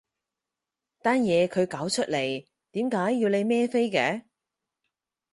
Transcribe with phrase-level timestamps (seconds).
[1.03, 4.23] 單嘢佢搞出嚟，點解要你孭飛嘅？